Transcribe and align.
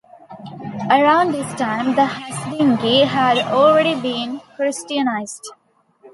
Around 0.89 1.31
this 1.31 1.53
time, 1.59 1.93
the 1.93 2.01
Hasdingi 2.07 3.05
had 3.05 3.37
already 3.37 3.93
been 4.01 4.39
Christianized. 4.55 5.47